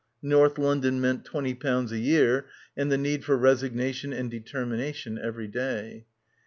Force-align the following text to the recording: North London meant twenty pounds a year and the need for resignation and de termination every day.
North 0.23 0.57
London 0.57 0.99
meant 0.99 1.23
twenty 1.25 1.53
pounds 1.53 1.91
a 1.91 1.99
year 1.99 2.47
and 2.75 2.91
the 2.91 2.97
need 2.97 3.23
for 3.23 3.37
resignation 3.37 4.11
and 4.11 4.31
de 4.31 4.39
termination 4.39 5.19
every 5.23 5.47
day. 5.47 6.07